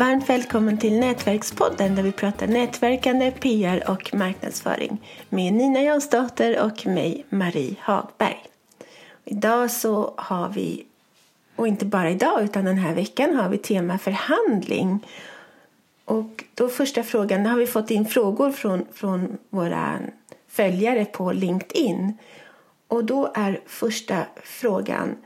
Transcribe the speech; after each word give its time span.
Varmt 0.00 0.28
välkommen 0.28 0.78
till 0.78 1.00
Nätverkspodden 1.00 1.94
där 1.94 2.02
vi 2.02 2.12
pratar 2.12 2.46
nätverkande, 2.46 3.30
PR 3.30 3.90
och 3.90 4.14
marknadsföring 4.14 5.02
med 5.28 5.52
Nina 5.52 5.82
Jansdotter 5.82 6.64
och 6.64 6.86
mig, 6.86 7.26
Marie 7.28 7.74
Hagberg. 7.80 8.44
Idag 9.24 9.70
så 9.70 10.14
har 10.16 10.48
vi, 10.48 10.84
och 11.56 11.68
inte 11.68 11.84
bara 11.84 12.10
idag 12.10 12.42
utan 12.42 12.64
den 12.64 12.78
här 12.78 12.94
veckan 12.94 13.34
har 13.34 13.48
vi 13.48 13.58
tema 13.58 13.98
förhandling. 13.98 15.06
Och 16.04 16.44
då 16.54 16.68
första 16.68 17.02
frågan, 17.02 17.46
har 17.46 17.58
vi 17.58 17.66
fått 17.66 17.90
in 17.90 18.06
frågor 18.06 18.50
från, 18.50 18.86
från 18.92 19.38
våra 19.50 19.98
följare 20.48 21.04
på 21.04 21.32
LinkedIn. 21.32 22.18
Och 22.88 23.04
då 23.04 23.32
är 23.34 23.60
första 23.66 24.22
frågan 24.42 25.16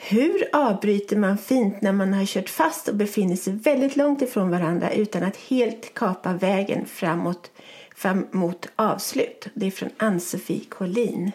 hur 0.00 0.48
avbryter 0.52 1.16
man 1.16 1.38
fint 1.38 1.80
när 1.82 1.92
man 1.92 2.14
har 2.14 2.24
kört 2.24 2.48
fast 2.48 2.88
och 2.88 2.94
befinner 2.94 3.36
sig 3.36 3.52
väldigt 3.52 3.96
långt 3.96 4.22
ifrån 4.22 4.50
varandra 4.50 4.92
utan 4.92 5.22
att 5.22 5.36
helt 5.36 5.94
kapa 5.94 6.32
vägen 6.32 6.86
framåt, 6.86 7.50
fram 7.96 8.26
mot 8.30 8.68
avslut? 8.76 9.46
Det 9.54 9.66
är 9.66 9.70
från 9.70 9.90
Ann-Sofie 9.96 10.64
Collin. 10.68 11.32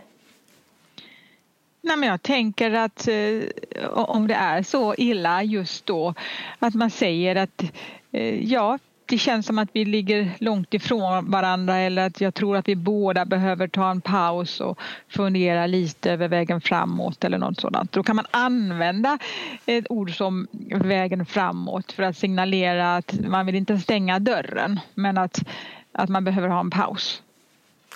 Nej, 1.81 1.98
men 1.98 2.09
jag 2.09 2.22
tänker 2.22 2.72
att 2.72 3.08
eh, 3.08 3.41
om 3.89 4.27
det 4.27 4.34
är 4.34 4.64
så 4.64 4.95
illa 4.98 5.44
just 5.44 5.86
då 5.86 6.14
att 6.59 6.73
man 6.73 6.89
säger 6.89 7.36
att 7.36 7.64
eh, 8.11 8.52
ja, 8.52 8.80
det 9.05 9.17
känns 9.17 9.45
som 9.45 9.59
att 9.59 9.70
vi 9.73 9.85
ligger 9.85 10.31
långt 10.39 10.73
ifrån 10.73 11.31
varandra 11.31 11.77
eller 11.77 12.07
att 12.07 12.21
jag 12.21 12.34
tror 12.34 12.57
att 12.57 12.67
vi 12.67 12.75
båda 12.75 13.25
behöver 13.25 13.67
ta 13.67 13.91
en 13.91 14.02
paus 14.02 14.61
och 14.61 14.80
fundera 15.07 15.67
lite 15.67 16.11
över 16.11 16.27
vägen 16.27 16.61
framåt 16.61 17.23
eller 17.23 17.38
något 17.38 17.59
sådant. 17.59 17.91
Då 17.91 18.03
kan 18.03 18.16
man 18.16 18.25
använda 18.31 19.17
ett 19.66 19.85
ord 19.89 20.17
som 20.17 20.47
vägen 20.75 21.25
framåt 21.25 21.92
för 21.92 22.03
att 22.03 22.17
signalera 22.17 22.95
att 22.95 23.14
man 23.27 23.45
vill 23.45 23.55
inte 23.55 23.77
stänga 23.77 24.19
dörren 24.19 24.80
men 24.94 25.17
att, 25.17 25.39
att 25.92 26.09
man 26.09 26.23
behöver 26.23 26.47
ha 26.47 26.59
en 26.59 26.70
paus. 26.70 27.22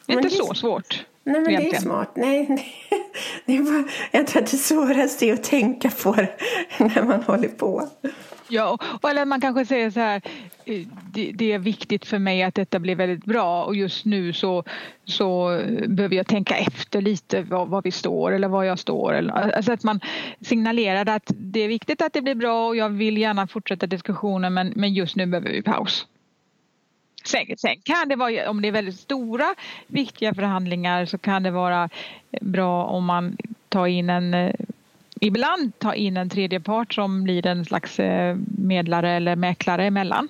Det 0.06 0.14
är 0.14 0.18
inte 0.18 0.30
så 0.30 0.53
svårt. 0.53 1.06
Nej, 1.24 1.42
men 1.42 1.50
egentligen. 1.50 1.72
det 1.72 1.78
är 1.78 1.81
smart. 1.81 2.12
Nej, 2.16 2.46
nej. 2.50 2.74
Det 3.46 3.58
är 3.58 3.64
bara, 3.64 3.90
jag 4.12 4.28
tror 4.28 4.44
att 4.44 4.52
det 4.52 4.58
svåraste 4.58 5.26
är 5.26 5.34
att 5.34 5.44
tänka 5.44 5.90
på 5.90 6.12
det 6.12 6.38
när 6.80 7.03
man 7.03 7.24
håller 7.24 7.48
på. 7.48 7.90
Ja, 8.50 8.78
eller 9.09 9.26
man 9.26 9.42
kanske 9.42 9.66
säger 9.66 9.92
så 9.92 10.00
här, 10.00 10.22
det, 11.12 11.32
det, 11.32 11.52
är 11.52 11.60
viktigt 11.60 12.06
för 12.06 12.20
mig 12.20 12.44
att 12.44 12.56
detta 12.56 12.80
blir 12.80 12.96
väldigt 12.96 13.26
bra 13.26 13.64
och 13.64 13.76
just 13.76 14.06
nu 14.06 14.34
så, 14.34 14.64
så 15.06 15.62
behöver 15.88 16.16
jag 16.16 16.28
tänka 16.28 16.58
efter 16.58 17.02
lite 17.02 17.42
var, 17.42 17.66
var 17.66 17.82
vi 17.82 17.92
står 17.92 18.32
eller 18.32 18.48
var 18.48 18.64
jag 18.64 18.80
står. 18.80 19.14
Eller, 19.14 19.34
alltså 19.34 19.72
att 19.72 19.84
man 19.84 20.00
signalerar 20.42 21.16
att 21.16 21.32
det 21.36 21.59
är 21.59 21.68
viktigt 21.68 22.02
att 22.02 22.14
det 22.14 22.22
blir 22.22 22.36
bra 22.36 22.68
och 22.68 22.76
jag 22.76 22.90
vill 22.90 23.18
gärna 23.18 23.48
fortsätta 23.48 23.88
diskussionen 23.88 24.54
men, 24.54 24.74
men 24.76 24.94
just 24.94 25.16
nu 25.16 25.26
behöver 25.26 25.50
vi 25.50 25.62
paus. 25.62 26.08
Sen, 27.24 27.58
sen 27.58 27.76
kan 27.84 28.09
det 28.09 28.16
vara, 28.16 28.50
om 28.50 28.62
det 28.62 28.68
är 28.68 28.72
väldigt 28.72 29.00
stora 29.00 29.56
viktiga 29.88 30.34
förhandlingar 30.34 31.06
så 31.06 31.18
kan 31.18 31.44
det 31.44 31.52
vara 31.52 31.90
bra 32.42 32.86
om 32.86 33.06
man 33.06 33.38
tar 33.70 33.88
in 33.88 34.09
en 34.09 34.34
eh, 34.34 34.54
ibland 35.22 35.80
ta 35.80 35.94
in 35.94 36.18
en 36.18 36.30
tredje 36.30 36.59
part 36.59 36.94
som 36.94 37.24
blir 37.24 37.48
en 37.48 37.66
slags 37.66 38.00
eh, 38.00 38.38
medlare 38.58 39.12
eller 39.12 39.36
mäklare 39.36 39.86
emellan. 39.86 40.30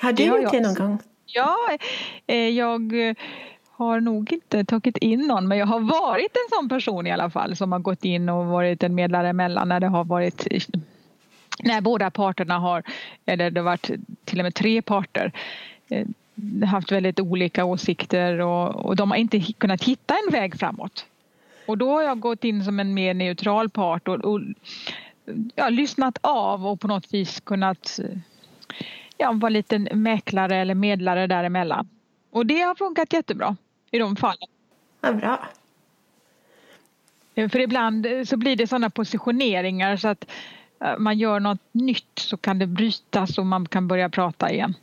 Har 0.00 0.12
du 0.12 0.24
gjort 0.24 0.52
det 0.52 0.60
någon 0.60 0.74
gång? 0.74 0.98
Ja, 1.26 1.56
eh, 2.26 2.48
jag 2.48 3.08
eh, 3.08 3.14
har 3.70 4.00
nog 4.00 4.32
inte 4.32 4.64
tagit 4.64 4.96
in 4.96 5.20
någon 5.20 5.48
men 5.48 5.58
jag 5.58 5.66
har 5.66 5.80
varit 5.80 6.36
en 6.36 6.56
sån 6.56 6.68
person 6.68 7.06
i 7.06 7.10
alla 7.10 7.30
fall 7.30 7.56
som 7.56 7.72
har 7.72 7.78
gått 7.78 8.04
in 8.04 8.28
och 8.28 8.46
varit 8.46 8.82
en 8.82 8.94
medlare 8.94 9.28
emellan 9.28 9.68
när 9.68 9.80
det 9.80 9.88
har 9.88 10.04
varit 10.04 10.46
när 11.62 11.80
båda 11.80 12.10
parterna 12.10 12.58
har, 12.58 12.82
eller 13.26 13.50
det 13.50 13.60
har 13.60 13.64
varit 13.64 13.90
till 14.24 14.38
och 14.38 14.44
med 14.44 14.54
tre 14.54 14.82
parter 14.82 15.32
haft 16.66 16.92
väldigt 16.92 17.20
olika 17.20 17.64
åsikter 17.64 18.40
och, 18.40 18.86
och 18.86 18.96
de 18.96 19.10
har 19.10 19.18
inte 19.18 19.40
kunnat 19.40 19.84
hitta 19.84 20.14
en 20.14 20.32
väg 20.32 20.58
framåt. 20.58 21.06
Och 21.66 21.78
då 21.78 21.90
har 21.90 22.02
jag 22.02 22.20
gått 22.20 22.44
in 22.44 22.64
som 22.64 22.80
en 22.80 22.94
mer 22.94 23.14
neutral 23.14 23.68
part 23.70 24.08
och, 24.08 24.14
och 24.14 24.40
ja, 25.54 25.68
lyssnat 25.68 26.18
av 26.20 26.66
och 26.66 26.80
på 26.80 26.88
något 26.88 27.14
vis 27.14 27.40
kunnat 27.40 28.00
ja, 29.20 29.32
vara 29.32 29.48
lite 29.48 29.78
mäklare 29.78 30.56
eller 30.56 30.74
medlare 30.74 31.26
däremellan. 31.26 31.88
Och 32.30 32.46
det 32.46 32.60
har 32.60 32.74
funkat 32.74 33.12
jättebra 33.12 33.56
i 33.90 33.98
de 33.98 34.16
fallen. 34.16 34.48
Ja, 35.00 35.12
bra. 35.12 35.48
För 37.34 37.58
ibland 37.58 38.06
så 38.24 38.36
blir 38.36 38.56
det 38.56 38.66
sådana 38.66 38.90
positioneringar 38.90 39.96
så 39.96 40.08
att 40.08 40.30
eh, 40.84 40.98
man 40.98 41.18
gör 41.18 41.40
något 41.40 41.60
nytt 41.72 42.18
så 42.18 42.36
kan 42.36 42.58
det 42.58 42.66
brytas 42.66 43.38
och 43.38 43.46
man 43.46 43.68
kan 43.68 43.88
börja 43.88 44.08
prata 44.08 44.52
igen. 44.52 44.74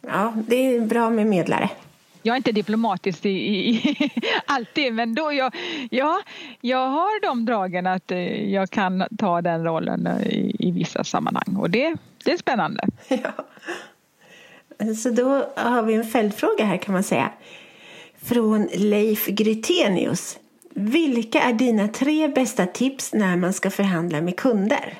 Ja, 0.00 0.34
det 0.48 0.76
är 0.76 0.80
bra 0.80 1.10
med 1.10 1.26
medlare 1.26 1.70
jag 2.26 2.32
är 2.32 2.36
inte 2.36 2.52
diplomatisk 2.52 3.26
i, 3.26 3.28
i, 3.30 4.10
alltid 4.46 4.94
men 4.94 5.14
då 5.14 5.32
jag, 5.32 5.54
ja, 5.90 6.20
jag 6.60 6.88
har 6.88 7.22
de 7.22 7.44
dragen 7.44 7.86
att 7.86 8.10
eh, 8.10 8.52
jag 8.52 8.70
kan 8.70 9.04
ta 9.18 9.42
den 9.42 9.64
rollen 9.64 10.06
eh, 10.06 10.26
i, 10.26 10.56
i 10.58 10.70
vissa 10.70 11.04
sammanhang 11.04 11.56
och 11.56 11.70
det, 11.70 11.96
det 12.24 12.32
är 12.32 12.38
spännande. 12.38 12.86
Ja. 13.08 13.32
Så 14.94 15.10
då 15.10 15.46
har 15.56 15.82
vi 15.82 15.94
en 15.94 16.04
följdfråga 16.04 16.64
här 16.64 16.76
kan 16.76 16.92
man 16.92 17.02
säga. 17.02 17.30
Från 18.22 18.68
Leif 18.74 19.26
Grytenius. 19.26 20.38
Vilka 20.74 21.40
är 21.40 21.52
dina 21.52 21.88
tre 21.88 22.28
bästa 22.28 22.66
tips 22.66 23.12
när 23.12 23.36
man 23.36 23.52
ska 23.52 23.70
förhandla 23.70 24.20
med 24.20 24.36
kunder? 24.36 24.98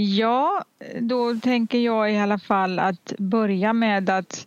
Ja, 0.00 0.64
då 1.00 1.34
tänker 1.34 1.78
jag 1.78 2.12
i 2.12 2.18
alla 2.18 2.38
fall 2.38 2.78
att 2.78 3.12
börja 3.18 3.72
med 3.72 4.10
att 4.10 4.46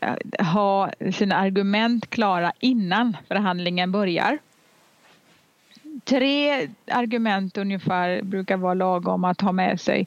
eh, 0.00 0.46
ha 0.46 0.90
sina 1.12 1.36
argument 1.36 2.10
klara 2.10 2.52
innan 2.60 3.16
förhandlingen 3.28 3.92
börjar. 3.92 4.38
Tre 6.04 6.68
argument 6.90 7.58
ungefär 7.58 8.22
brukar 8.22 8.56
vara 8.56 8.74
lagom 8.74 9.24
att 9.24 9.40
ha 9.40 9.52
med 9.52 9.80
sig 9.80 10.06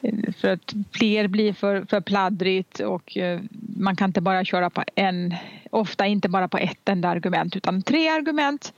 eh, 0.00 0.32
för 0.40 0.48
att 0.48 0.74
fler 0.92 1.28
blir 1.28 1.52
för, 1.52 1.86
för 1.90 2.00
pladdrigt 2.00 2.80
och 2.80 3.16
eh, 3.16 3.40
man 3.76 3.96
kan 3.96 4.10
inte 4.10 4.20
bara 4.20 4.44
köra 4.44 4.70
på 4.70 4.84
en, 4.94 5.34
ofta 5.70 6.06
inte 6.06 6.28
bara 6.28 6.48
på 6.48 6.58
ett 6.58 6.88
enda 6.88 7.08
argument 7.08 7.56
utan 7.56 7.82
tre 7.82 8.08
argument 8.08 8.72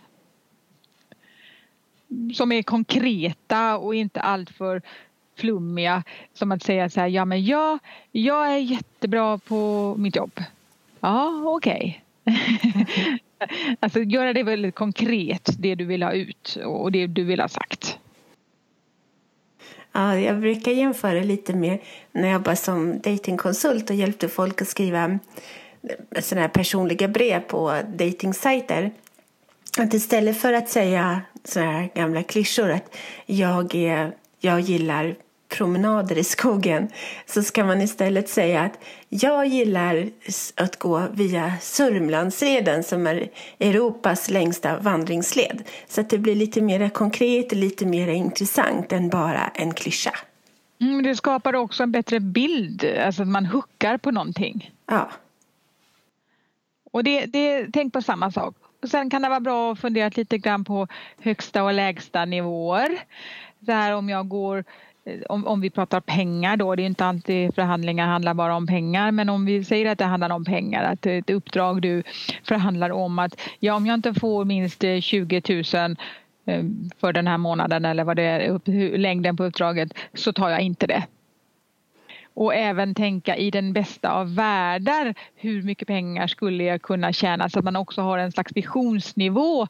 som 2.34 2.52
är 2.52 2.62
konkreta 2.62 3.78
och 3.78 3.94
inte 3.94 4.20
alltför 4.20 4.82
flummiga. 5.36 6.02
Som 6.34 6.52
att 6.52 6.62
säga 6.62 6.90
så 6.90 7.00
här, 7.00 7.08
ja 7.08 7.24
men 7.24 7.44
jag, 7.44 7.78
jag 8.12 8.52
är 8.52 8.58
jättebra 8.58 9.38
på 9.38 9.94
mitt 9.98 10.16
jobb. 10.16 10.42
Ja, 11.00 11.42
okej. 11.44 12.04
Okay. 12.24 12.38
alltså 13.80 14.02
göra 14.02 14.32
det 14.32 14.42
väldigt 14.42 14.74
konkret, 14.74 15.50
det 15.58 15.74
du 15.74 15.84
vill 15.84 16.02
ha 16.02 16.12
ut 16.12 16.58
och 16.64 16.92
det 16.92 17.06
du 17.06 17.24
vill 17.24 17.40
ha 17.40 17.48
sagt. 17.48 17.98
Ja, 19.92 20.18
jag 20.18 20.40
brukar 20.40 20.72
jämföra 20.72 21.20
lite 21.20 21.54
med 21.54 21.78
när 22.12 22.22
jag 22.22 22.32
jobbade 22.32 22.56
som 22.56 23.00
datingkonsult 23.00 23.90
och 23.90 23.96
hjälpte 23.96 24.28
folk 24.28 24.62
att 24.62 24.68
skriva 24.68 25.18
sådana 26.20 26.42
här 26.42 26.48
personliga 26.48 27.08
brev 27.08 27.40
på 27.40 27.80
datingsajter 27.88 28.90
att 29.78 29.94
istället 29.94 30.36
för 30.36 30.52
att 30.52 30.68
säga 30.68 31.22
sådana 31.44 31.72
här 31.72 31.90
gamla 31.94 32.22
klyschor 32.22 32.70
att 32.70 32.96
jag, 33.26 33.74
är, 33.74 34.12
jag 34.40 34.60
gillar 34.60 35.16
promenader 35.48 36.18
i 36.18 36.24
skogen 36.24 36.88
så 37.26 37.42
ska 37.42 37.64
man 37.64 37.80
istället 37.82 38.28
säga 38.28 38.60
att 38.60 38.78
jag 39.08 39.46
gillar 39.46 40.08
att 40.54 40.78
gå 40.78 41.06
via 41.12 41.52
Sörmlandsleden 41.60 42.84
som 42.84 43.06
är 43.06 43.30
Europas 43.58 44.30
längsta 44.30 44.78
vandringsled. 44.78 45.62
Så 45.88 46.00
att 46.00 46.10
det 46.10 46.18
blir 46.18 46.34
lite 46.34 46.60
mer 46.60 46.88
konkret 46.88 47.52
och 47.52 47.58
lite 47.58 47.86
mer 47.86 48.08
intressant 48.08 48.92
än 48.92 49.08
bara 49.08 49.48
en 49.54 49.74
klyscha. 49.74 50.12
Mm, 50.80 51.02
det 51.02 51.16
skapar 51.16 51.54
också 51.54 51.82
en 51.82 51.92
bättre 51.92 52.20
bild, 52.20 52.84
alltså 52.84 53.22
att 53.22 53.28
man 53.28 53.46
huckar 53.46 53.98
på 53.98 54.10
någonting. 54.10 54.70
Ja. 54.86 55.10
Och 56.90 57.04
det, 57.04 57.26
det, 57.26 57.66
tänk 57.72 57.92
på 57.92 58.02
samma 58.02 58.32
sak. 58.32 58.54
Sen 58.86 59.10
kan 59.10 59.22
det 59.22 59.28
vara 59.28 59.40
bra 59.40 59.72
att 59.72 59.78
fundera 59.78 60.10
lite 60.14 60.38
grann 60.38 60.64
på 60.64 60.86
högsta 61.20 61.64
och 61.64 61.72
lägsta 61.72 62.24
nivåer. 62.24 62.88
Så 63.66 63.72
här 63.72 63.94
om 63.94 64.08
jag 64.08 64.28
går 64.28 64.64
eh, 65.04 65.20
om, 65.28 65.46
om 65.46 65.60
vi 65.60 65.70
pratar 65.70 66.00
pengar 66.00 66.56
då, 66.56 66.74
det 66.74 66.82
är 66.82 66.86
inte 66.86 67.04
alltid 67.04 67.54
förhandlingar 67.54 68.06
handlar 68.06 68.34
bara 68.34 68.56
om 68.56 68.66
pengar 68.66 69.10
men 69.10 69.28
om 69.28 69.44
vi 69.44 69.64
säger 69.64 69.90
att 69.90 69.98
det 69.98 70.04
handlar 70.04 70.30
om 70.30 70.44
pengar, 70.44 70.84
att 70.84 71.06
ett 71.06 71.30
uppdrag 71.30 71.82
du 71.82 72.02
förhandlar 72.44 72.90
om 72.90 73.18
att 73.18 73.40
ja 73.58 73.74
om 73.74 73.86
jag 73.86 73.94
inte 73.94 74.14
får 74.14 74.44
minst 74.44 74.84
eh, 74.84 75.00
20 75.00 75.42
000 75.48 75.96
eh, 76.46 76.64
för 77.00 77.12
den 77.12 77.26
här 77.26 77.38
månaden 77.38 77.84
eller 77.84 78.04
vad 78.04 78.16
det 78.16 78.22
är, 78.22 78.98
längden 78.98 79.36
på 79.36 79.44
uppdraget 79.44 79.94
så 80.14 80.32
tar 80.32 80.48
jag 80.48 80.60
inte 80.60 80.86
det 80.86 81.06
och 82.38 82.54
även 82.54 82.94
tänka 82.94 83.36
i 83.36 83.50
den 83.50 83.72
bästa 83.72 84.12
av 84.12 84.34
världar 84.34 85.14
hur 85.34 85.62
mycket 85.62 85.88
pengar 85.88 86.26
skulle 86.26 86.64
jag 86.64 86.82
kunna 86.82 87.12
tjäna 87.12 87.48
så 87.48 87.58
att 87.58 87.64
man 87.64 87.76
också 87.76 88.02
har 88.02 88.18
en 88.18 88.32
slags 88.32 88.56
visionsnivå 88.56 89.66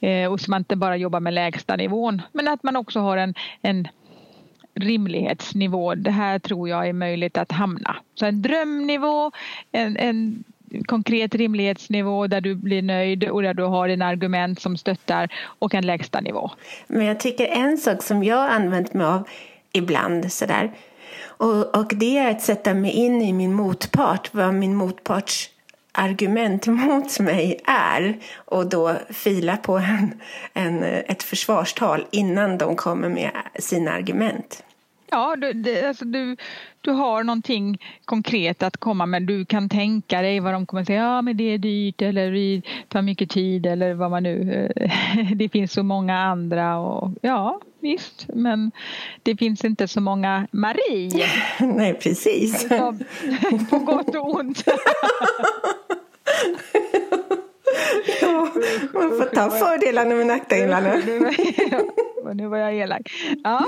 eh, 0.00 0.32
och 0.32 0.40
så 0.40 0.50
man 0.50 0.60
inte 0.60 0.76
bara 0.76 0.96
jobbar 0.96 1.20
med 1.20 1.34
lägsta 1.34 1.76
nivån 1.76 2.22
men 2.32 2.48
att 2.48 2.62
man 2.62 2.76
också 2.76 3.00
har 3.00 3.16
en, 3.16 3.34
en 3.62 3.88
rimlighetsnivå. 4.74 5.94
Det 5.94 6.10
här 6.10 6.38
tror 6.38 6.68
jag 6.68 6.88
är 6.88 6.92
möjligt 6.92 7.38
att 7.38 7.52
hamna. 7.52 7.96
Så 8.14 8.26
en 8.26 8.42
drömnivå, 8.42 9.30
en, 9.72 9.96
en 9.96 10.44
konkret 10.86 11.34
rimlighetsnivå 11.34 12.26
där 12.26 12.40
du 12.40 12.54
blir 12.54 12.82
nöjd 12.82 13.24
och 13.24 13.42
där 13.42 13.54
du 13.54 13.62
har 13.62 13.88
en 13.88 14.02
argument 14.02 14.60
som 14.60 14.76
stöttar 14.76 15.28
och 15.58 15.74
en 15.74 15.86
lägsta 15.86 16.20
nivå. 16.20 16.50
Men 16.86 17.06
jag 17.06 17.20
tycker 17.20 17.46
en 17.46 17.78
sak 17.78 18.02
som 18.02 18.24
jag 18.24 18.50
använt 18.50 18.94
mig 18.94 19.06
av 19.06 19.28
ibland 19.72 20.32
sådär 20.32 20.72
och, 21.20 21.76
och 21.76 21.92
det 21.94 22.18
är 22.18 22.30
att 22.30 22.42
sätta 22.42 22.74
mig 22.74 22.90
in 22.90 23.22
i 23.22 23.32
min 23.32 23.54
motpart, 23.54 24.34
vad 24.34 24.54
min 24.54 24.76
motparts 24.76 25.50
argument 25.92 26.66
mot 26.86 27.20
mig 27.20 27.60
är 27.64 28.16
och 28.34 28.66
då 28.66 28.96
fila 29.10 29.56
på 29.56 29.78
en, 29.78 30.20
en, 30.52 30.82
ett 30.82 31.22
försvarstal 31.22 32.06
innan 32.10 32.58
de 32.58 32.76
kommer 32.76 33.08
med 33.08 33.30
sina 33.58 33.92
argument. 33.92 34.64
Ja, 35.10 35.36
du, 35.36 35.52
det, 35.52 35.88
alltså 35.88 36.04
du, 36.04 36.36
du 36.80 36.90
har 36.90 37.24
någonting 37.24 37.78
konkret 38.04 38.62
att 38.62 38.76
komma 38.76 39.06
med. 39.06 39.22
Du 39.22 39.44
kan 39.44 39.68
tänka 39.68 40.22
dig 40.22 40.40
vad 40.40 40.52
de 40.52 40.66
kommer 40.66 40.80
att 40.80 40.86
säga. 40.86 41.02
Ja, 41.02 41.22
men 41.22 41.36
det 41.36 41.44
är 41.44 41.58
dyrt 41.58 42.02
eller 42.02 42.32
det 42.32 42.62
tar 42.88 43.02
mycket 43.02 43.30
tid 43.30 43.66
eller 43.66 43.94
vad 43.94 44.10
man 44.10 44.22
nu... 44.22 44.72
Det 45.34 45.48
finns 45.48 45.72
så 45.72 45.82
många 45.82 46.18
andra 46.18 46.78
och 46.78 47.10
ja, 47.20 47.60
visst. 47.82 48.26
Men 48.34 48.72
det 49.22 49.36
finns 49.36 49.64
inte 49.64 49.88
så 49.88 50.00
många 50.00 50.46
Marie. 50.52 51.26
Nej, 51.60 51.94
precis. 51.94 52.68
På 53.70 53.78
gott 53.78 54.14
och 54.14 54.34
ont. 54.34 54.64
Ja, 58.20 58.48
man 58.92 59.10
får 59.10 59.34
ta 59.34 59.50
fördelarna 59.50 60.14
med 60.14 60.26
nackdelarna. 60.26 60.94
Nu 62.34 62.46
var 62.46 62.58
jag 62.58 62.74
elak. 62.74 63.02
Ja. 63.44 63.66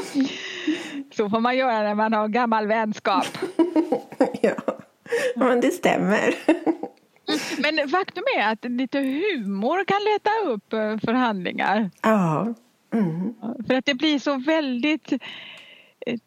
Så 1.17 1.31
får 1.31 1.41
man 1.41 1.57
göra 1.57 1.83
när 1.83 1.95
man 1.95 2.13
har 2.13 2.29
gammal 2.29 2.67
vänskap. 2.67 3.27
Ja, 5.37 5.47
men 5.49 5.61
det 5.61 5.71
stämmer. 5.71 6.35
Men 7.59 7.89
faktum 7.89 8.25
är 8.39 8.53
att 8.53 8.65
lite 8.65 8.99
humor 8.99 9.85
kan 9.85 10.01
leta 10.05 10.31
upp 10.53 10.73
eh, 10.73 11.07
förhandlingar. 11.07 11.91
Ja. 12.03 12.55
Mm. 12.95 13.35
För 13.67 13.75
att 13.75 13.87
det 13.87 13.95
blir 13.95 14.19
så 14.19 14.37
väldigt 14.37 15.13
eh, 16.07 16.19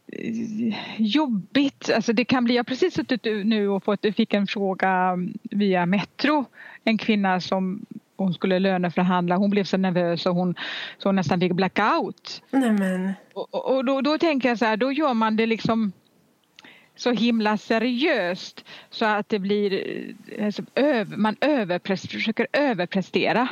jobbigt. 0.97 1.91
Alltså 1.95 2.13
det 2.13 2.25
kan 2.25 2.43
bli, 2.43 2.55
jag 2.55 2.59
har 2.59 2.65
precis 2.65 2.93
suttit 2.93 3.23
nu 3.23 3.67
och 3.67 3.83
fått, 3.83 4.05
fick 4.15 4.33
en 4.33 4.47
fråga 4.47 5.17
via 5.43 5.85
Metro. 5.85 6.45
En 6.83 6.97
kvinna 6.97 7.41
som 7.41 7.85
hon 8.17 8.33
skulle 8.33 8.59
löneförhandla. 8.59 9.35
Hon 9.35 9.49
blev 9.49 9.63
så 9.63 9.77
nervös 9.77 10.25
och 10.25 10.35
hon, 10.35 10.55
så 10.97 11.09
hon 11.09 11.15
nästan 11.15 11.39
fick 11.39 11.51
blackout. 11.51 12.43
Nämen. 12.51 13.13
Och, 13.33 13.75
och 13.75 13.85
då, 13.85 14.01
då 14.01 14.17
tänker 14.17 14.49
jag 14.49 14.57
så 14.57 14.65
här, 14.65 14.77
då 14.77 14.91
gör 14.91 15.13
man 15.13 15.35
det 15.35 15.45
liksom 15.45 15.91
så 16.95 17.11
himla 17.11 17.57
seriöst 17.57 18.65
så 18.89 19.05
att 19.05 19.29
det 19.29 19.39
blir, 19.39 19.83
alltså, 20.41 20.63
över, 20.75 21.17
man 21.17 21.35
överprest, 21.41 22.11
försöker 22.11 22.47
överprestera. 22.53 23.47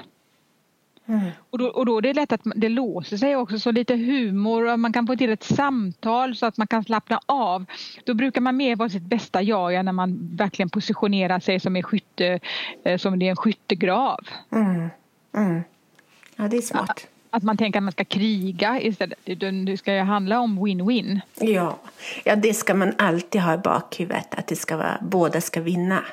Mm. 1.07 1.31
Och, 1.49 1.57
då, 1.57 1.67
och 1.67 1.85
då 1.85 1.97
är 1.97 2.01
det 2.01 2.13
lätt 2.13 2.31
att 2.31 2.41
det 2.55 2.69
låser 2.69 3.17
sig 3.17 3.35
också 3.35 3.59
så 3.59 3.71
lite 3.71 3.95
humor 3.95 4.71
och 4.71 4.79
man 4.79 4.93
kan 4.93 5.07
få 5.07 5.15
till 5.15 5.29
ett 5.29 5.43
samtal 5.43 6.35
så 6.35 6.45
att 6.45 6.57
man 6.57 6.67
kan 6.67 6.83
slappna 6.83 7.19
av. 7.25 7.65
Då 8.03 8.13
brukar 8.13 8.41
man 8.41 8.57
mer 8.57 8.75
vara 8.75 8.89
sitt 8.89 9.03
bästa 9.03 9.41
jag 9.41 9.85
när 9.85 9.91
man 9.91 10.29
verkligen 10.35 10.69
positionerar 10.69 11.39
sig 11.39 11.59
som, 11.59 11.75
en 11.75 11.83
skytte, 11.83 12.39
eh, 12.83 12.97
som 12.97 13.19
det 13.19 13.25
är 13.25 13.29
en 13.29 13.35
skyttegrav. 13.35 14.19
Mm. 14.51 14.89
Mm. 15.37 15.63
Ja, 16.35 16.47
det 16.47 16.57
är 16.57 16.61
smart. 16.61 16.89
Att, 16.89 17.07
att 17.29 17.43
man 17.43 17.57
tänker 17.57 17.79
att 17.79 17.83
man 17.83 17.91
ska 17.91 18.05
kriga 18.05 18.81
istället. 18.81 19.19
Det 19.65 19.77
ska 19.77 19.93
ju 19.93 20.01
handla 20.01 20.39
om 20.39 20.59
win-win. 20.59 21.21
Ja. 21.39 21.77
ja, 22.23 22.35
det 22.35 22.53
ska 22.53 22.73
man 22.73 22.93
alltid 22.97 23.41
ha 23.41 23.53
i 23.53 23.57
bakhuvudet. 23.57 24.35
Att 24.35 24.47
det 24.47 24.55
ska 24.55 24.77
vara, 24.77 24.97
båda 25.01 25.41
ska 25.41 25.61
vinna. 25.61 26.03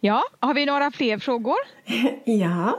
Ja, 0.00 0.22
har 0.40 0.54
vi 0.54 0.66
några 0.66 0.90
fler 0.90 1.18
frågor? 1.18 1.56
ja, 2.24 2.78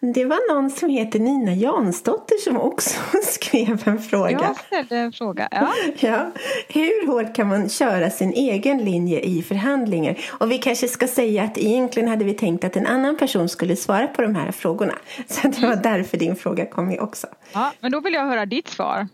det 0.00 0.24
var 0.24 0.54
någon 0.54 0.70
som 0.70 0.88
heter 0.88 1.18
Nina 1.18 1.54
Jansdotter 1.54 2.36
som 2.36 2.60
också 2.60 3.00
skrev 3.22 3.88
en 3.88 3.98
fråga. 3.98 4.30
Jag 4.30 4.56
ställde 4.56 4.96
en 4.96 5.12
fråga, 5.12 5.48
ja. 5.50 5.72
ja. 5.98 6.30
Hur 6.68 7.06
hårt 7.06 7.34
kan 7.34 7.48
man 7.48 7.68
köra 7.68 8.10
sin 8.10 8.32
egen 8.32 8.84
linje 8.84 9.20
i 9.20 9.42
förhandlingar? 9.42 10.18
Och 10.30 10.50
vi 10.50 10.58
kanske 10.58 10.88
ska 10.88 11.08
säga 11.08 11.42
att 11.42 11.58
egentligen 11.58 12.08
hade 12.08 12.24
vi 12.24 12.34
tänkt 12.34 12.64
att 12.64 12.76
en 12.76 12.86
annan 12.86 13.16
person 13.16 13.48
skulle 13.48 13.76
svara 13.76 14.06
på 14.06 14.22
de 14.22 14.34
här 14.34 14.52
frågorna. 14.52 14.94
Så 15.26 15.48
det 15.48 15.60
var 15.60 15.72
mm. 15.72 15.82
därför 15.82 16.18
din 16.18 16.36
fråga 16.36 16.66
kom 16.66 16.90
ju 16.90 16.98
också. 16.98 17.26
Ja, 17.52 17.72
men 17.80 17.92
då 17.92 18.00
vill 18.00 18.14
jag 18.14 18.26
höra 18.26 18.46
ditt 18.46 18.68
svar. 18.68 19.08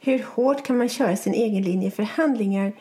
Hur 0.00 0.24
hårt 0.34 0.66
kan 0.66 0.78
man 0.78 0.88
köra 0.88 1.16
sin 1.16 1.34
egen 1.34 1.62
linje 1.62 1.88
i 1.88 1.90
förhandlingar? 1.90 2.72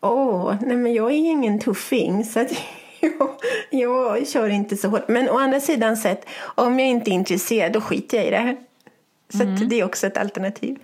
Åh, 0.00 0.54
nej 0.60 0.76
men 0.76 0.94
jag 0.94 1.10
är 1.10 1.16
ingen 1.16 1.58
tuffing 1.58 2.24
så 2.24 2.40
att 2.40 2.52
jag 3.70 4.28
kör 4.28 4.48
inte 4.48 4.76
så 4.76 4.88
hårt. 4.88 5.08
Men 5.08 5.28
å 5.28 5.38
andra 5.38 5.60
sidan 5.60 5.96
sett, 5.96 6.26
om 6.54 6.78
jag 6.78 6.88
inte 6.88 7.10
är 7.10 7.12
intresserad 7.12 7.72
då 7.72 7.80
skiter 7.80 8.16
jag 8.16 8.26
i 8.26 8.30
det. 8.30 8.56
Så 9.28 9.42
mm. 9.42 9.68
det 9.68 9.80
är 9.80 9.84
också 9.84 10.06
ett 10.06 10.16
alternativ. 10.16 10.78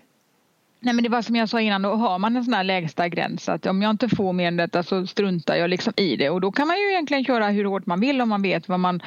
Nej 0.84 0.94
men 0.94 1.02
det 1.02 1.08
var 1.08 1.22
som 1.22 1.36
jag 1.36 1.48
sa 1.48 1.60
innan, 1.60 1.82
då 1.82 1.94
har 1.94 2.18
man 2.18 2.36
en 2.36 2.44
sån 2.44 2.54
här 2.54 2.64
lägsta 2.64 3.08
gräns 3.08 3.48
att 3.48 3.66
om 3.66 3.82
jag 3.82 3.90
inte 3.90 4.08
får 4.08 4.32
mer 4.32 4.48
än 4.48 4.56
detta 4.56 4.82
så 4.82 5.06
struntar 5.06 5.56
jag 5.56 5.70
liksom 5.70 5.92
i 5.96 6.16
det 6.16 6.30
och 6.30 6.40
då 6.40 6.52
kan 6.52 6.68
man 6.68 6.76
ju 6.76 6.90
egentligen 6.90 7.24
köra 7.24 7.48
hur 7.48 7.64
hårt 7.64 7.86
man 7.86 8.00
vill 8.00 8.20
om 8.20 8.28
man 8.28 8.42
vet 8.42 8.68
vad 8.68 8.80
man 8.80 9.02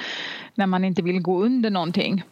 när 0.56 0.68
man 0.68 0.86
inte 0.86 1.02
vill 1.02 1.22
gå 1.22 1.44
under 1.44 1.70
någonting. 1.70 2.24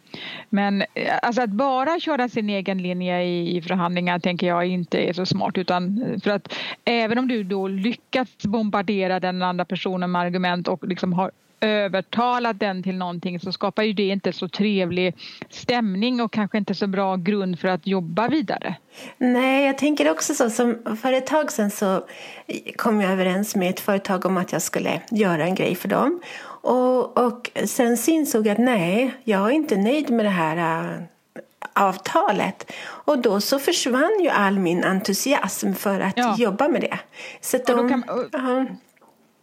Men 0.49 0.81
eh, 0.81 0.87
alltså 1.21 1.41
att 1.41 1.49
bara 1.49 1.99
köra 1.99 2.29
sin 2.29 2.49
egen 2.49 2.81
linje 2.81 3.23
i, 3.23 3.57
i 3.57 3.61
förhandlingar 3.61 4.19
tänker 4.19 4.47
jag 4.47 4.65
inte 4.65 4.97
är 4.97 5.13
så 5.13 5.25
smart 5.25 5.57
utan 5.57 6.03
eh, 6.03 6.19
för 6.21 6.31
att 6.31 6.53
även 6.85 7.17
om 7.17 7.27
du 7.27 7.43
då 7.43 7.67
lyckats 7.67 8.45
bombardera 8.45 9.19
den 9.19 9.41
andra 9.41 9.65
personen 9.65 10.11
med 10.11 10.21
argument 10.21 10.67
och 10.67 10.87
liksom 10.87 11.13
har 11.13 11.31
övertalat 11.63 12.59
den 12.59 12.83
till 12.83 12.95
någonting 12.95 13.39
så 13.39 13.51
skapar 13.51 13.83
ju 13.83 13.93
det 13.93 14.07
inte 14.07 14.33
så 14.33 14.49
trevlig 14.49 15.15
stämning 15.49 16.21
och 16.21 16.31
kanske 16.33 16.57
inte 16.57 16.75
så 16.75 16.87
bra 16.87 17.15
grund 17.15 17.59
för 17.59 17.67
att 17.67 17.87
jobba 17.87 18.27
vidare. 18.27 18.75
Nej, 19.17 19.65
jag 19.65 19.77
tänker 19.77 20.11
också 20.11 20.33
så. 20.33 20.49
Som 20.49 20.97
för 21.01 21.13
ett 21.13 21.27
tag 21.27 21.51
sedan 21.51 21.71
så 21.71 22.03
kom 22.75 23.01
jag 23.01 23.11
överens 23.11 23.55
med 23.55 23.69
ett 23.69 23.79
företag 23.79 24.25
om 24.25 24.37
att 24.37 24.51
jag 24.51 24.61
skulle 24.61 25.01
göra 25.11 25.43
en 25.43 25.55
grej 25.55 25.75
för 25.75 25.87
dem. 25.87 26.21
Och, 26.63 27.17
och 27.17 27.51
sen 27.65 27.97
så 27.97 28.11
insåg 28.11 28.47
jag 28.47 28.51
att 28.51 28.59
nej, 28.59 29.13
jag 29.23 29.47
är 29.47 29.51
inte 29.51 29.77
nöjd 29.77 30.09
med 30.09 30.25
det 30.25 30.29
här 30.29 30.87
äh, 30.87 31.03
avtalet. 31.73 32.71
Och 32.85 33.19
då 33.19 33.41
så 33.41 33.59
försvann 33.59 34.19
ju 34.21 34.29
all 34.29 34.59
min 34.59 34.83
entusiasm 34.83 35.73
för 35.73 35.99
att 35.99 36.17
ja. 36.17 36.35
jobba 36.37 36.67
med 36.67 36.81
det. 36.81 36.99
Så 37.41 37.57
de, 37.57 37.89
kan, 37.89 38.03
uh, 38.09 38.65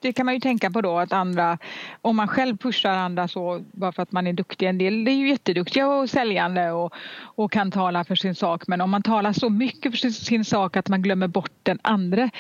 det 0.00 0.12
kan 0.12 0.26
man 0.26 0.34
ju 0.34 0.40
tänka 0.40 0.70
på 0.70 0.80
då 0.80 0.98
att 0.98 1.12
andra, 1.12 1.58
om 2.02 2.16
man 2.16 2.28
själv 2.28 2.56
pushar 2.56 2.90
andra 2.90 3.28
så 3.28 3.64
bara 3.72 3.92
för 3.92 4.02
att 4.02 4.12
man 4.12 4.26
är 4.26 4.32
duktig, 4.32 4.66
en 4.68 4.78
del 4.78 5.08
är 5.08 5.12
ju 5.12 5.28
jätteduktiga 5.28 5.88
och 5.88 6.10
säljande 6.10 6.70
och, 6.70 6.94
och 7.20 7.52
kan 7.52 7.70
tala 7.70 8.04
för 8.04 8.14
sin 8.14 8.34
sak 8.34 8.66
men 8.66 8.80
om 8.80 8.90
man 8.90 9.02
talar 9.02 9.32
så 9.32 9.50
mycket 9.50 10.00
för 10.00 10.08
sin 10.08 10.44
sak 10.44 10.76
att 10.76 10.88
man 10.88 11.02
glömmer 11.02 11.28
bort 11.28 11.52
den 11.62 11.78
andra 11.82 12.30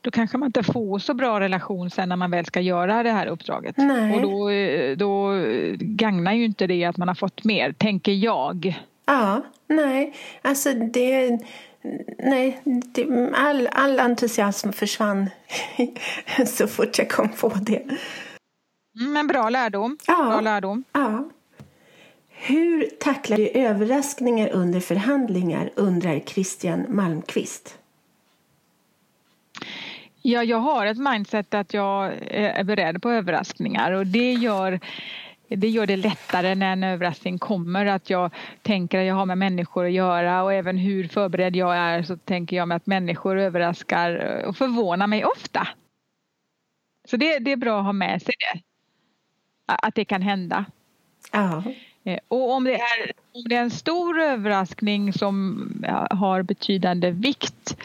då 0.00 0.10
kanske 0.10 0.38
man 0.38 0.46
inte 0.46 0.62
får 0.62 0.98
så 0.98 1.14
bra 1.14 1.40
relation 1.40 1.90
sen 1.90 2.08
när 2.08 2.16
man 2.16 2.30
väl 2.30 2.46
ska 2.46 2.60
göra 2.60 3.02
det 3.02 3.10
här 3.10 3.26
uppdraget. 3.26 3.76
Nej. 3.76 4.14
Och 4.14 4.22
då, 4.22 4.50
då 4.96 5.32
gagnar 5.78 6.32
ju 6.32 6.44
inte 6.44 6.66
det 6.66 6.84
att 6.84 6.96
man 6.96 7.08
har 7.08 7.14
fått 7.14 7.44
mer, 7.44 7.72
tänker 7.72 8.12
jag. 8.12 8.74
Ja, 9.06 9.42
nej, 9.68 10.14
alltså 10.42 10.74
det 10.74 11.38
nej, 12.18 12.60
det, 12.64 13.32
all, 13.34 13.68
all 13.72 14.00
entusiasm 14.00 14.70
försvann 14.72 15.30
så 16.46 16.66
fort 16.66 16.98
jag 16.98 17.10
kom 17.10 17.28
på 17.28 17.48
det. 17.48 17.82
Mm, 19.00 19.12
men 19.12 19.26
bra 19.26 19.50
lärdom. 19.50 19.98
Ja, 20.06 20.28
bra 20.30 20.40
lärdom. 20.40 20.84
Ja. 20.92 21.30
Hur 22.28 22.90
tacklar 23.00 23.36
du 23.36 23.48
överraskningar 23.48 24.48
under 24.48 24.80
förhandlingar, 24.80 25.70
undrar 25.74 26.20
Christian 26.20 26.86
Malmqvist. 26.88 27.78
Ja, 30.22 30.44
jag 30.44 30.58
har 30.58 30.86
ett 30.86 30.98
mindset 30.98 31.54
att 31.54 31.74
jag 31.74 32.14
är 32.30 32.64
beredd 32.64 33.02
på 33.02 33.10
överraskningar 33.10 33.92
och 33.92 34.06
det 34.06 34.32
gör 34.32 34.80
det 35.48 35.68
gör 35.68 35.86
det 35.86 35.96
lättare 35.96 36.54
när 36.54 36.72
en 36.72 36.84
överraskning 36.84 37.38
kommer 37.38 37.86
att 37.86 38.10
jag 38.10 38.30
tänker 38.62 38.98
att 38.98 39.06
jag 39.06 39.14
har 39.14 39.26
med 39.26 39.38
människor 39.38 39.86
att 39.86 39.92
göra 39.92 40.42
och 40.42 40.52
även 40.52 40.78
hur 40.78 41.08
förberedd 41.08 41.56
jag 41.56 41.76
är 41.76 42.02
så 42.02 42.16
tänker 42.16 42.56
jag 42.56 42.68
mig 42.68 42.76
att 42.76 42.86
människor 42.86 43.38
överraskar 43.38 44.42
och 44.46 44.56
förvånar 44.56 45.06
mig 45.06 45.24
ofta. 45.24 45.68
Så 47.04 47.16
det, 47.16 47.38
det 47.38 47.52
är 47.52 47.56
bra 47.56 47.78
att 47.78 47.84
ha 47.84 47.92
med 47.92 48.22
sig 48.22 48.34
det. 48.38 48.60
Att 49.66 49.94
det 49.94 50.04
kan 50.04 50.22
hända. 50.22 50.64
Ja. 51.32 51.62
Eh, 52.04 52.18
och 52.28 52.52
om 52.52 52.64
det, 52.64 52.74
är, 52.74 53.12
om 53.32 53.42
det 53.48 53.56
är 53.56 53.62
en 53.62 53.70
stor 53.70 54.20
överraskning 54.20 55.12
som 55.12 55.64
har 56.10 56.42
betydande 56.42 57.10
vikt 57.10 57.76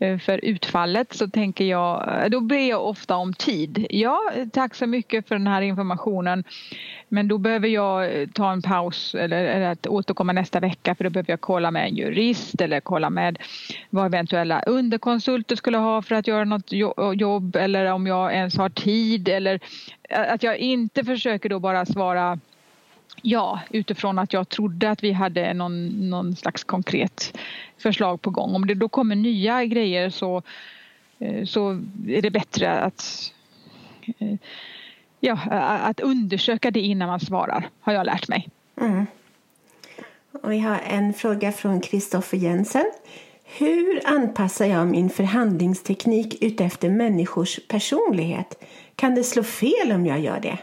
Eh, 0.00 0.18
för 0.18 0.44
utfallet 0.44 1.12
så 1.12 1.28
tänker 1.28 1.64
jag, 1.64 2.22
eh, 2.22 2.30
då 2.30 2.40
ber 2.40 2.68
jag 2.68 2.86
ofta 2.86 3.16
om 3.16 3.34
tid. 3.34 3.86
Ja, 3.90 4.32
tack 4.52 4.74
så 4.74 4.86
mycket 4.86 5.28
för 5.28 5.34
den 5.34 5.46
här 5.46 5.62
informationen 5.62 6.44
men 7.08 7.28
då 7.28 7.38
behöver 7.38 7.68
jag 7.68 8.20
eh, 8.20 8.28
ta 8.28 8.52
en 8.52 8.62
paus 8.62 9.14
eller, 9.14 9.44
eller 9.44 9.70
att 9.70 9.86
återkomma 9.86 10.32
nästa 10.32 10.60
vecka 10.60 10.94
för 10.94 11.04
då 11.04 11.10
behöver 11.10 11.32
jag 11.32 11.40
kolla 11.40 11.70
med 11.70 11.84
en 11.84 11.96
jurist 11.96 12.60
eller 12.60 12.80
kolla 12.80 13.10
med 13.10 13.38
vad 13.90 14.06
eventuella 14.06 14.62
underkonsulter 14.62 15.56
skulle 15.56 15.78
ha 15.78 16.02
för 16.02 16.14
att 16.14 16.26
göra 16.26 16.44
något 16.44 16.72
jobb 17.14 17.56
eller 17.56 17.92
om 17.92 18.06
jag 18.06 18.34
ens 18.34 18.56
har 18.56 18.68
tid 18.68 19.28
eller 19.28 19.60
att 20.08 20.42
jag 20.42 20.58
inte 20.58 21.04
försöker 21.04 21.48
då 21.48 21.58
bara 21.58 21.86
svara 21.86 22.38
Ja, 23.22 23.60
utifrån 23.70 24.18
att 24.18 24.32
jag 24.32 24.48
trodde 24.48 24.90
att 24.90 25.04
vi 25.04 25.12
hade 25.12 25.54
någon, 25.54 26.10
någon 26.10 26.36
slags 26.36 26.64
konkret 26.64 27.38
förslag 27.78 28.22
på 28.22 28.30
gång. 28.30 28.54
Om 28.54 28.66
det 28.66 28.74
då 28.74 28.88
kommer 28.88 29.16
nya 29.16 29.64
grejer 29.64 30.10
så, 30.10 30.42
eh, 31.18 31.44
så 31.44 31.70
är 32.08 32.22
det 32.22 32.30
bättre 32.30 32.80
att, 32.80 33.32
eh, 34.18 34.34
ja, 35.20 35.38
att 35.82 36.00
undersöka 36.00 36.70
det 36.70 36.80
innan 36.80 37.08
man 37.08 37.20
svarar, 37.20 37.68
har 37.80 37.92
jag 37.92 38.06
lärt 38.06 38.28
mig. 38.28 38.48
Mm. 38.80 39.06
Och 40.42 40.52
vi 40.52 40.58
har 40.58 40.78
en 40.86 41.14
fråga 41.14 41.52
från 41.52 41.80
Kristoffer 41.80 42.36
Jensen. 42.36 42.92
Hur 43.44 44.00
anpassar 44.04 44.66
jag 44.66 44.86
min 44.86 45.10
förhandlingsteknik 45.10 46.42
utefter 46.42 46.90
människors 46.90 47.60
personlighet? 47.68 48.64
Kan 48.94 49.14
det 49.14 49.24
slå 49.24 49.42
fel 49.42 49.92
om 49.92 50.06
jag 50.06 50.20
gör 50.20 50.40
det? 50.40 50.58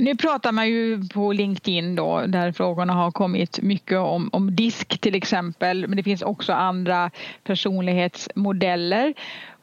Nu 0.00 0.16
pratar 0.16 0.52
man 0.52 0.68
ju 0.68 1.08
på 1.14 1.32
LinkedIn 1.32 1.94
då 1.94 2.26
där 2.26 2.52
frågorna 2.52 2.92
har 2.92 3.10
kommit 3.10 3.62
mycket 3.62 3.98
om, 3.98 4.30
om 4.32 4.56
disk 4.56 4.98
till 5.00 5.14
exempel 5.14 5.88
men 5.88 5.96
det 5.96 6.02
finns 6.02 6.22
också 6.22 6.52
andra 6.52 7.10
personlighetsmodeller 7.44 9.14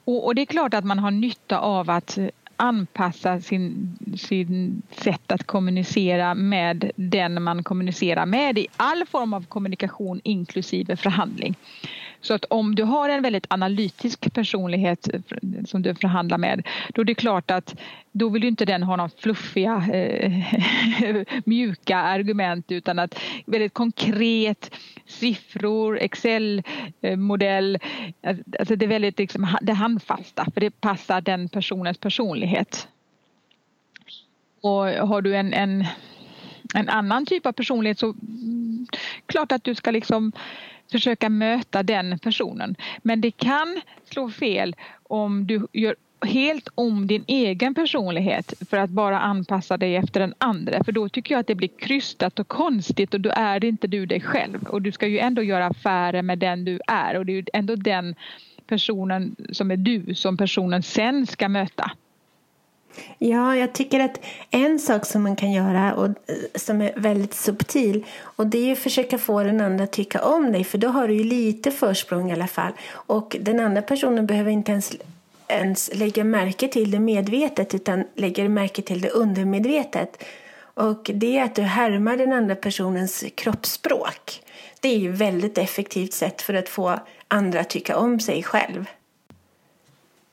och, 0.04 0.26
och 0.26 0.34
det 0.34 0.42
är 0.42 0.46
klart 0.46 0.74
att 0.74 0.84
man 0.84 0.98
har 0.98 1.10
nytta 1.10 1.58
av 1.58 1.90
att 1.90 2.18
anpassa 2.56 3.40
sin, 3.40 3.98
sin 4.16 4.82
sätt 4.90 5.32
att 5.32 5.46
kommunicera 5.46 6.34
med 6.34 6.90
den 6.96 7.42
man 7.42 7.64
kommunicerar 7.64 8.26
med 8.26 8.58
i 8.58 8.66
all 8.76 9.06
form 9.06 9.34
av 9.34 9.46
kommunikation 9.46 10.20
inklusive 10.24 10.96
förhandling. 10.96 11.54
Så 12.20 12.34
att 12.34 12.44
om 12.44 12.74
du 12.74 12.82
har 12.82 13.08
en 13.08 13.22
väldigt 13.22 13.46
analytisk 13.50 14.34
personlighet 14.34 15.08
som 15.66 15.82
du 15.82 15.94
förhandlar 15.94 16.38
med 16.38 16.66
då 16.94 17.02
är 17.02 17.04
det 17.04 17.14
klart 17.14 17.50
att 17.50 17.74
då 18.12 18.28
vill 18.28 18.44
inte 18.44 18.64
den 18.64 18.82
ha 18.82 18.96
några 18.96 19.10
fluffiga 19.18 19.88
eh, 19.92 20.42
mjuka 21.44 21.96
argument 21.96 22.72
utan 22.72 22.98
att 22.98 23.20
väldigt 23.46 23.74
konkret 23.74 24.74
siffror, 25.06 25.98
Excel-modell. 25.98 27.78
Alltså 28.58 28.76
det 28.76 28.84
är 28.84 28.88
väldigt 28.88 29.18
liksom, 29.18 29.56
det 29.62 29.72
handfasta 29.72 30.46
för 30.54 30.60
det 30.60 30.70
passar 30.70 31.20
den 31.20 31.48
personens 31.48 31.98
personlighet. 31.98 32.88
Och 34.60 34.84
har 34.84 35.22
du 35.22 35.36
en, 35.36 35.52
en, 35.52 35.84
en 36.74 36.88
annan 36.88 37.26
typ 37.26 37.46
av 37.46 37.52
personlighet 37.52 37.98
så 37.98 38.06
mm, 38.06 38.86
klart 39.26 39.52
att 39.52 39.64
du 39.64 39.74
ska 39.74 39.90
liksom 39.90 40.32
försöka 40.90 41.28
möta 41.28 41.82
den 41.82 42.18
personen. 42.18 42.76
Men 43.02 43.20
det 43.20 43.30
kan 43.30 43.80
slå 44.04 44.30
fel 44.30 44.76
om 45.02 45.46
du 45.46 45.66
gör 45.72 45.94
helt 46.26 46.68
om 46.74 47.06
din 47.06 47.24
egen 47.26 47.74
personlighet 47.74 48.54
för 48.70 48.76
att 48.76 48.90
bara 48.90 49.20
anpassa 49.20 49.76
dig 49.76 49.96
efter 49.96 50.20
den 50.20 50.34
andra. 50.38 50.84
För 50.84 50.92
då 50.92 51.08
tycker 51.08 51.34
jag 51.34 51.40
att 51.40 51.46
det 51.46 51.54
blir 51.54 51.70
krystat 51.78 52.38
och 52.38 52.48
konstigt 52.48 53.14
och 53.14 53.20
då 53.20 53.30
är 53.34 53.60
det 53.60 53.68
inte 53.68 53.86
du 53.86 54.06
dig 54.06 54.20
själv. 54.20 54.62
Och 54.62 54.82
du 54.82 54.92
ska 54.92 55.06
ju 55.06 55.18
ändå 55.18 55.42
göra 55.42 55.66
affärer 55.66 56.22
med 56.22 56.38
den 56.38 56.64
du 56.64 56.80
är 56.86 57.16
och 57.16 57.26
det 57.26 57.32
är 57.32 57.36
ju 57.36 57.44
ändå 57.52 57.76
den 57.76 58.14
personen 58.66 59.36
som 59.52 59.70
är 59.70 59.76
du 59.76 60.14
som 60.14 60.36
personen 60.36 60.82
sen 60.82 61.26
ska 61.26 61.48
möta. 61.48 61.90
Ja, 63.18 63.56
jag 63.56 63.72
tycker 63.72 64.00
att 64.00 64.20
en 64.50 64.78
sak 64.78 65.06
som 65.06 65.22
man 65.22 65.36
kan 65.36 65.52
göra 65.52 65.94
och 65.94 66.06
eh, 66.06 66.14
som 66.54 66.80
är 66.80 66.92
väldigt 66.96 67.34
subtil 67.34 68.04
och 68.20 68.46
det 68.46 68.68
är 68.68 68.72
att 68.72 68.78
försöka 68.78 69.18
få 69.18 69.42
den 69.42 69.60
andra 69.60 69.84
att 69.84 69.92
tycka 69.92 70.24
om 70.24 70.52
dig 70.52 70.64
för 70.64 70.78
då 70.78 70.88
har 70.88 71.08
du 71.08 71.14
ju 71.14 71.24
lite 71.24 71.70
försprång 71.70 72.30
i 72.30 72.32
alla 72.32 72.46
fall 72.46 72.72
och 72.90 73.36
den 73.40 73.60
andra 73.60 73.82
personen 73.82 74.26
behöver 74.26 74.50
inte 74.50 74.72
ens, 74.72 74.92
ens 75.48 75.90
lägga 75.94 76.24
märke 76.24 76.68
till 76.68 76.90
det 76.90 76.98
medvetet 76.98 77.74
utan 77.74 78.04
lägger 78.14 78.48
märke 78.48 78.82
till 78.82 79.00
det 79.00 79.10
undermedvetet. 79.10 80.24
Och 80.60 81.10
det 81.14 81.38
är 81.38 81.44
att 81.44 81.54
du 81.54 81.62
härmar 81.62 82.16
den 82.16 82.32
andra 82.32 82.54
personens 82.54 83.24
kroppsspråk. 83.34 84.42
Det 84.80 84.88
är 84.88 84.98
ju 84.98 85.12
ett 85.12 85.20
väldigt 85.20 85.58
effektivt 85.58 86.12
sätt 86.12 86.42
för 86.42 86.54
att 86.54 86.68
få 86.68 87.00
andra 87.28 87.60
att 87.60 87.70
tycka 87.70 87.96
om 87.96 88.20
sig 88.20 88.42
själv. 88.42 88.86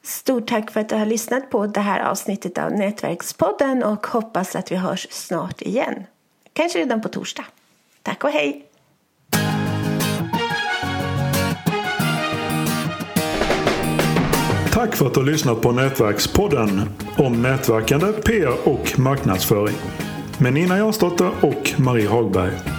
Stort 0.05 0.47
tack 0.47 0.71
för 0.71 0.79
att 0.79 0.89
du 0.89 0.95
har 0.95 1.05
lyssnat 1.05 1.49
på 1.49 1.67
det 1.67 1.79
här 1.79 1.99
avsnittet 1.99 2.57
av 2.57 2.71
Nätverkspodden 2.71 3.83
och 3.83 4.07
hoppas 4.07 4.55
att 4.55 4.71
vi 4.71 4.75
hörs 4.75 5.07
snart 5.11 5.61
igen. 5.61 6.03
Kanske 6.53 6.79
redan 6.79 7.01
på 7.01 7.09
torsdag. 7.09 7.45
Tack 8.01 8.23
och 8.23 8.29
hej! 8.29 8.65
Tack 14.71 14.95
för 14.95 15.07
att 15.07 15.13
du 15.13 15.19
har 15.19 15.27
lyssnat 15.27 15.61
på 15.61 15.71
Nätverkspodden 15.71 16.81
om 17.17 17.41
nätverkande, 17.41 18.11
PR 18.11 18.67
och 18.67 18.99
marknadsföring 18.99 19.75
med 20.39 20.53
Nina 20.53 20.77
Jansdotter 20.77 21.31
och 21.41 21.73
Marie 21.79 22.07
Hagberg. 22.07 22.74